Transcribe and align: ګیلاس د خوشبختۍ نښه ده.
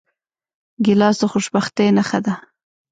ګیلاس 0.85 1.15
د 1.21 1.23
خوشبختۍ 1.31 1.87
نښه 1.97 2.19
ده. 2.25 2.33